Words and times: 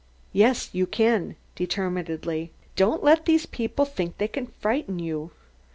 "Yes, 0.33 0.71
you 0.73 0.87
can," 0.87 1.35
determinedly. 1.55 2.49
"Don't 2.75 3.03
let 3.03 3.25
these 3.25 3.45
people 3.45 3.85
think 3.85 4.17
they 4.17 4.27
can 4.27 4.47
frighten 4.47 4.97
you." 4.97 5.29